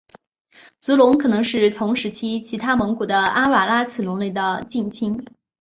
[0.79, 5.23] 足龙可能是同时期其他蒙古的阿瓦拉慈龙类的近亲。